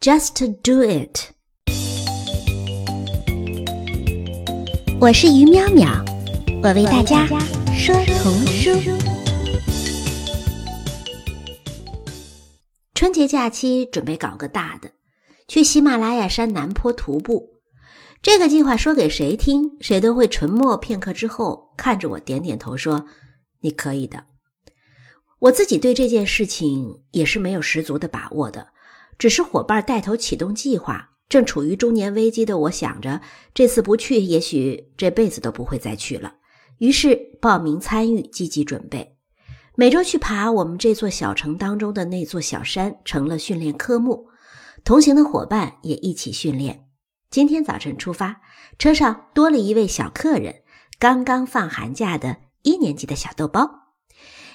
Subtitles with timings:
[0.00, 1.28] Just do it。
[4.98, 6.02] 我是于淼淼，
[6.62, 7.26] 我为大家
[7.76, 8.70] 说童书。
[12.94, 14.90] 春节假期准备搞个大的，
[15.46, 17.60] 去喜马拉雅山南坡徒步。
[18.22, 23.04] 这个计划说给谁听，谁都会沉默片刻之后，看着我点点头说
[23.60, 24.24] ：“你可以的。”
[25.40, 28.66] 我自己对这件事情也是没有十足的把握的。
[29.20, 33.20] 只是伙伴带头启动计划，正处于中年危机的我想着，
[33.52, 36.36] 这次不去，也许这辈子都不会再去了。
[36.78, 39.18] 于是报名参与，积极准备，
[39.76, 44.28] 每周去爬我们这座小城当中的那座小山，成了训练科目。
[44.84, 46.86] 同行的伙伴也一起训练。
[47.30, 48.40] 今天早晨出发，
[48.78, 50.62] 车上多了一位小客人，
[50.98, 53.70] 刚刚放寒假的一年级的小豆包。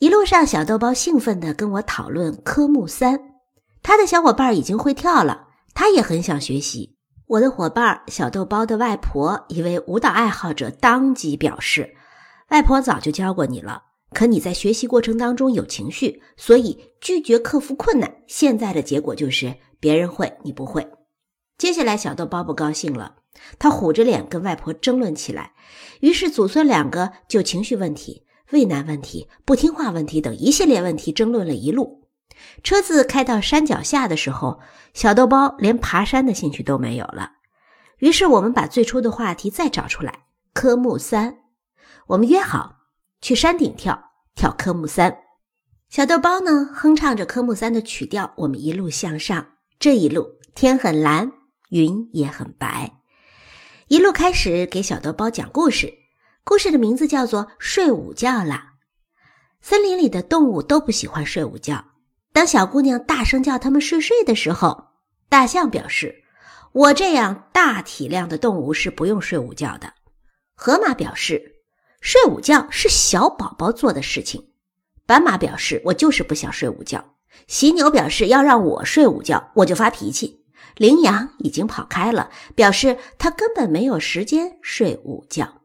[0.00, 3.37] 一路上，小豆包兴奋地跟我讨论科目三。
[3.88, 6.94] 他的小伙伴已经会跳了，他也很想学习。
[7.26, 11.94] 我的伙伴小豆包的外婆，一位舞蹈爱好者，当即表示
[12.52, 18.14] ：“外婆早就教过你了，可你在学习过程当中有情绪，所以拒绝克服困难。
[18.26, 20.86] 现在的结果就是别人会，你不会。”
[21.56, 23.14] 接下来，小豆包不高兴了，
[23.58, 25.52] 他虎着脸跟外婆争论起来。
[26.00, 31.97] 于是，祖孙两个就情绪问题、畏难问题、不听话问题等一系列问题争论了一路。
[32.62, 34.60] 车子开到山脚下的时候，
[34.94, 37.32] 小豆包连爬山的兴趣都没有了。
[37.98, 41.38] 于是我们把最初的话题再找出来，科目三，
[42.08, 42.76] 我们约好
[43.20, 45.18] 去山顶跳跳科目三。
[45.88, 49.46] 小豆包呢哼唱着科目三的曲调，我们一路向上。
[49.80, 51.32] 这一路天很蓝，
[51.70, 53.00] 云也很白。
[53.88, 55.94] 一路开始给小豆包讲故事，
[56.44, 58.74] 故事的名字叫做《睡午觉啦》。
[59.60, 61.84] 森林里的动物都不喜欢睡午觉。
[62.32, 64.88] 当小姑娘大声叫他们睡睡的时候，
[65.28, 66.22] 大象表示
[66.72, 69.94] ：“我这样大体量的动物是不用睡午觉的。”
[70.54, 71.56] 河马表示
[72.00, 74.50] ：“睡午觉是小宝宝做的事情。”
[75.04, 77.14] 斑马表示：“我就是不想睡午觉。”
[77.46, 80.44] 犀牛表示：“要让我睡午觉，我就发脾气。”
[80.76, 85.62] 羚羊已经跑开了，表示他根本没有时间睡午觉。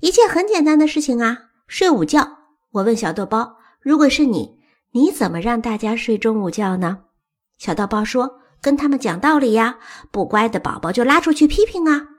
[0.00, 2.38] 一切很简单的事情啊，睡午觉。
[2.72, 4.58] 我问小豆包：“如果是你？”
[4.96, 7.06] 你怎么让大家睡中午觉呢？
[7.58, 9.80] 小豆包说：“跟他们讲道理呀，
[10.12, 12.10] 不乖的宝宝就拉出去批评啊。”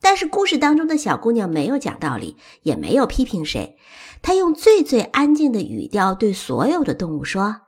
[0.00, 3.76] 但是故事当中的小姑娘没有讲道理，也没有批评谁，
[4.22, 7.62] 她用最最安静的语调对所有的动物说：“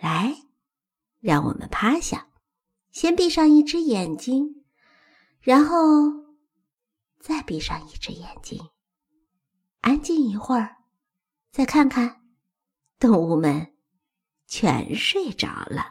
[0.00, 0.38] 来，
[1.20, 2.26] 让我们趴下，
[2.90, 4.64] 先闭上一只眼睛，
[5.40, 5.76] 然后
[7.20, 8.58] 再闭上一只眼睛，
[9.82, 10.78] 安静一会儿，
[11.52, 12.22] 再看看
[12.98, 13.68] 动物们。”
[14.46, 15.86] 全睡着了。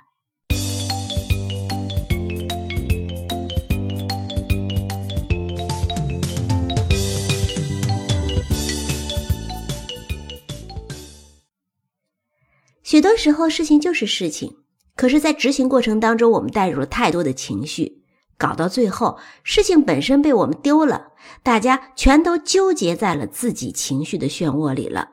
[12.84, 14.58] 许多时候，事情就是事情，
[14.96, 18.04] 可是，在执行过程当中，我们带入了太多的情绪，
[18.38, 25.13] 搞到最后，事情本身被我们丢了，大家全都纠结在了自己情绪的漩涡里了。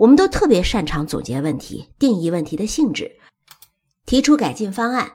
[0.00, 3.18] 我们都特别擅长总结问题、定义问题的性质，
[4.06, 5.12] 提出改进方案。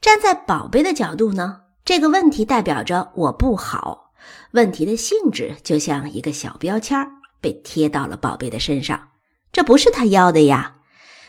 [0.00, 4.10] 站在宝贝的角度呢，这个问题代表着我不好，
[4.50, 6.98] 问题的性质就像一个小标签
[7.40, 9.10] 被贴到了宝贝的身上，
[9.52, 10.78] 这不是他要的呀。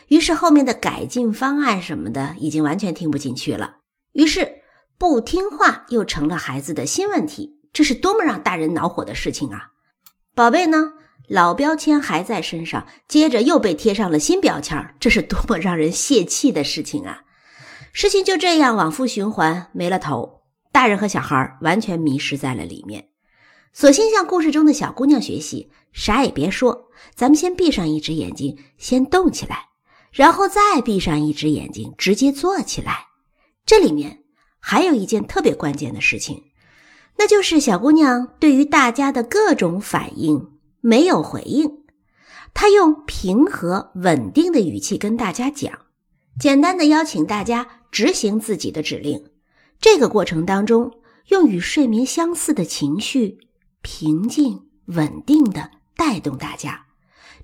[0.08, 3.76] 于是后面的改进方案什么的已经完全听不进去了。
[4.14, 4.62] 于是
[4.98, 9.68] 不听话又成了孩子的新问题，这是多么让大人恼火的事情啊！
[10.34, 10.94] 宝贝呢？
[11.30, 17.22] 老标签还在身上，接着又被贴上了新标签，这是多么让人泄气的事情啊！
[17.92, 20.40] 事情就这样往复循环，没了头。
[20.72, 23.10] 大人和小孩完全迷失在了里面。
[23.72, 29.68] 索性向故事中的小姑娘学习，啥也别说，咱们先闭上一只眼睛，先动起来，
[30.10, 33.06] 然后再闭上一只眼睛，直接坐起来。
[33.64, 34.24] 这里面
[34.58, 36.42] 还有一件特别关键的事情，
[37.18, 40.58] 那就是小姑娘对于大家的各种反应。
[40.80, 41.84] 没有回应，
[42.54, 45.72] 他用平和稳定的语气跟大家讲，
[46.38, 49.24] 简单的邀请大家执行自己的指令。
[49.78, 50.92] 这个过程当中，
[51.28, 53.38] 用与睡眠相似的情绪，
[53.82, 56.86] 平静稳定的带动大家。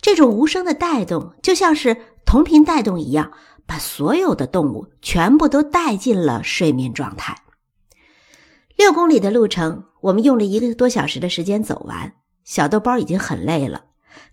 [0.00, 3.32] 这种无声的带动，就像是同频带动一样，
[3.64, 7.42] 把所有的动物全部都带进了睡眠状态。
[8.76, 12.12] 六公里的路程，我们用了一个多小时的时间走完。
[12.46, 13.82] 小豆包已经很累了，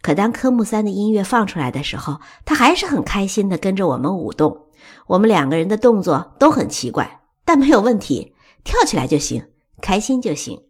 [0.04, 4.68] 可当科目三的音乐放出来的时候，他还是很开心的跟着我们舞动，
[5.07, 9.50] 我们两个人的动作都很奇怪，但没有问题，跳起来就行，
[9.81, 10.62] 开心就行。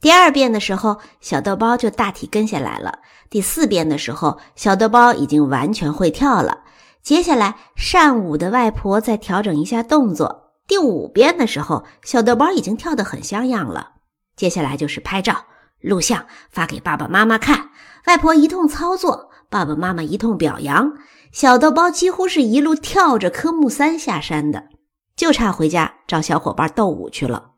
[0.00, 3.00] 第二遍的时候，小豆包就大体跟下来了。
[3.28, 6.60] 第四遍的时候，小豆包已经完全会跳了。
[7.02, 10.52] 接下来，善舞的外婆再调整一下动作。
[10.68, 13.94] 第五遍的时候，小豆包已经跳得很像样了。
[14.36, 15.44] 接下来就是拍照、
[15.86, 17.70] 录像，发给爸爸妈妈看。
[18.06, 20.92] 外婆一通操作，爸爸妈妈一通表扬。
[21.32, 24.68] 小豆包几乎是一路跳着科目三下山的，
[25.14, 27.52] 就差回家找小伙伴斗舞去了。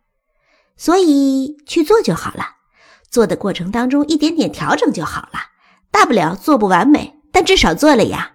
[0.76, 2.44] 所以去做就好了，
[3.10, 5.38] 做的过程当中一点点调整就好了，
[5.90, 8.32] 大不了做不完美，但至少做了呀。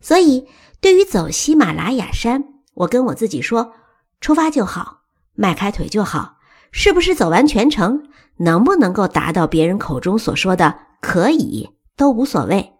[0.00, 0.46] 所以
[0.80, 2.44] 对于走喜马拉雅山，
[2.74, 3.72] 我跟我自己说：
[4.20, 5.02] 出发就好，
[5.34, 6.36] 迈开腿就好，
[6.70, 8.02] 是不是走完全程，
[8.38, 12.72] 能不能够达到别人口中所说的可以，都无所谓。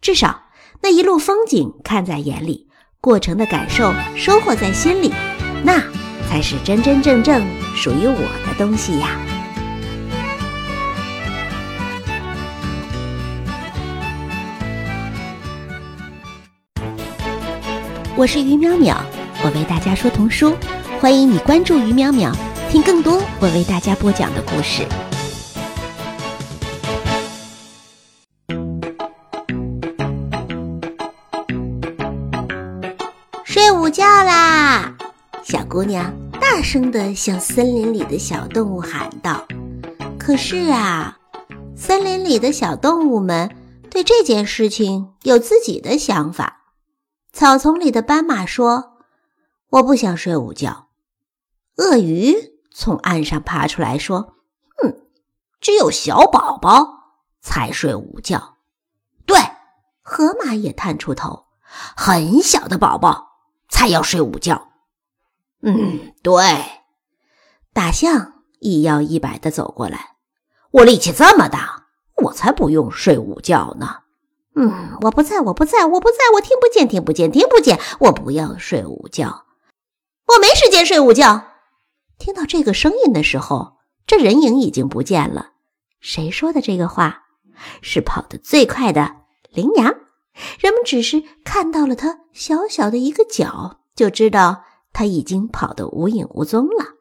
[0.00, 0.42] 至少
[0.82, 2.68] 那一路风景看在眼里，
[3.00, 5.12] 过程的感受收获在心里，
[5.64, 5.82] 那。
[6.30, 9.18] 才是真真正正属于我的东西呀！
[18.14, 18.96] 我是于淼淼，
[19.42, 20.54] 我为大家说童书，
[21.00, 22.32] 欢迎你关注于淼淼，
[22.70, 24.86] 听更多我为大家播讲的故事。
[33.44, 34.96] 睡午觉啦！
[35.42, 39.44] 小姑娘大声地向森林里的小动物喊道
[40.16, 41.18] ：“可是啊，
[41.74, 43.50] 森林里的小动物们
[43.90, 46.66] 对这件事情有自己的想法。”
[47.34, 48.92] 草丛里的斑马说
[49.70, 50.86] ：“我不想睡午觉。”
[51.78, 52.36] 鳄鱼
[52.80, 54.36] 从岸上爬出来说
[54.82, 55.02] ：“嗯，
[55.60, 58.56] 只有小宝宝才睡午觉。”
[59.26, 59.36] 对，
[60.00, 61.44] 河马也探出头
[61.94, 63.32] ：“很小的宝宝
[63.68, 64.68] 才要睡午觉。”
[65.60, 66.42] 嗯，对，
[67.74, 70.16] 大象一摇一摆的走过来。
[70.70, 71.88] 我力气这么大，
[72.24, 73.98] 我才不用睡午觉呢。
[74.54, 77.78] 嗯，我不在，我不在，我不在，我听不见，听不见，听不见。
[77.98, 79.44] 我不要睡午觉，
[80.28, 81.44] 我没时间睡午觉。
[82.20, 85.54] 听到这个声音的时候，这人影已经不见了。
[85.98, 87.24] 谁说的这个话？
[87.82, 89.16] 是跑得最快的
[89.50, 89.86] 羚羊。
[90.60, 94.64] 人们只是看到了它小小的一个角，就知道。
[94.92, 96.96] 他已经跑得无影无踪了。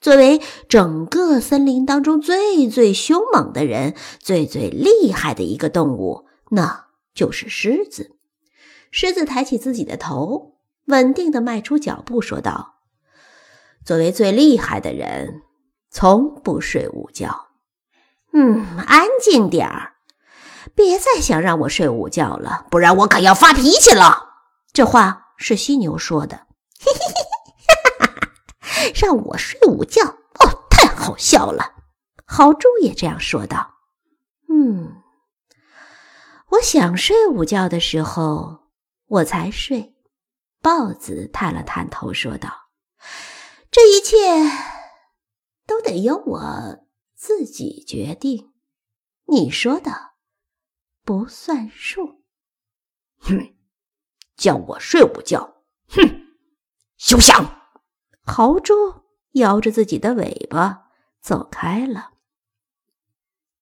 [0.00, 8.16] 作为整个森林当中最最凶猛的人、最最厉害的一个动物，那就是狮子。
[8.90, 10.56] 狮子抬起自己的头，
[10.86, 12.79] 稳定地迈出脚步，说道
[13.90, 15.42] ：“作为最厉害的人，
[15.90, 17.48] 从不睡午觉。
[18.32, 19.94] 嗯，安静点儿，
[20.76, 24.28] 别再想让我睡午觉了，不然我可要发脾气了。”
[24.72, 26.46] 这话是犀牛说的。
[26.78, 27.14] 嘿嘿嘿
[27.66, 28.92] 嘿，哈哈！
[29.02, 31.72] 让我睡午觉哦，太好笑了。
[32.24, 33.74] 豪猪也这样说道。
[34.48, 35.02] 嗯，
[36.50, 38.68] 我想睡午觉的时候，
[39.08, 39.96] 我才睡。
[40.62, 42.48] 豹子探了探头，说道
[43.82, 44.18] ：“这一切
[45.66, 48.52] 都得由我自己决定。
[49.24, 50.16] 你说的
[51.02, 52.22] 不算数。”
[53.20, 53.56] 哼，
[54.36, 56.26] 叫我睡午觉，哼！
[56.98, 57.62] 休想！
[58.26, 58.74] 豪猪
[59.32, 60.90] 摇着自己的尾巴
[61.22, 62.10] 走开了。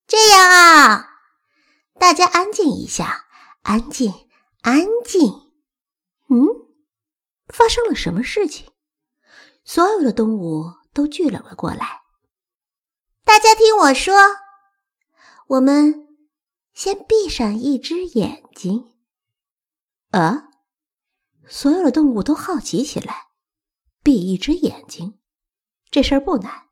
[0.08, 1.10] 这样啊，
[1.94, 3.28] 大家安静一下，
[3.62, 4.12] 安静，
[4.62, 5.52] 安静。
[6.28, 6.44] 嗯，
[7.46, 8.72] 发生了什么事情？
[9.68, 12.00] 所有的动物都聚拢了过来。
[13.22, 14.14] 大家听我说，
[15.46, 16.08] 我们
[16.72, 18.94] 先闭上一只眼睛。
[20.10, 20.44] 啊！
[21.46, 23.26] 所有的动物都好奇起来。
[24.02, 25.18] 闭一只眼睛，
[25.90, 26.68] 这事儿不难。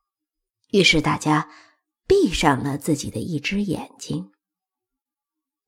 [0.70, 1.50] 于是大家
[2.06, 4.32] 闭上了自己的一只眼睛。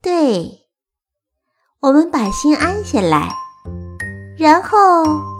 [0.01, 0.71] 对，
[1.81, 3.37] 我们把心安下来，
[4.39, 5.38] 然后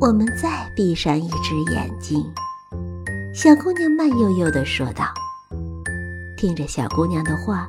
[0.00, 2.24] 我们再闭上一只眼睛。
[3.34, 5.06] 小姑娘慢悠悠的说道
[6.36, 7.68] ：“听着小姑娘的话，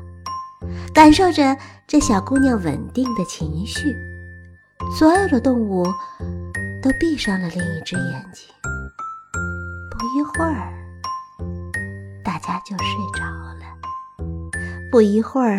[0.94, 1.56] 感受着
[1.88, 3.96] 这小姑娘稳定的情绪，
[4.98, 5.86] 所有的动物。”
[6.80, 8.46] 都闭上了另一只眼睛，
[9.90, 10.72] 不一会儿，
[12.24, 13.66] 大家就睡着了。
[14.92, 15.58] 不一会儿，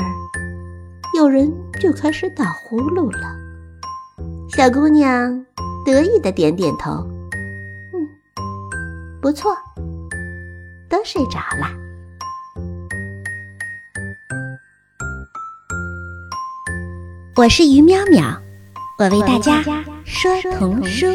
[1.17, 3.37] 有人就开始打呼噜了。
[4.49, 5.45] 小姑娘
[5.85, 6.91] 得意的点点头，
[7.93, 8.09] 嗯，
[9.23, 9.57] 不错，
[10.89, 11.71] 都睡着了。
[17.37, 18.37] 我是于淼淼，
[18.99, 19.63] 我为大家。
[20.05, 21.07] 说童书。